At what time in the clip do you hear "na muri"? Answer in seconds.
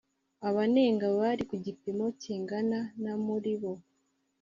3.03-3.53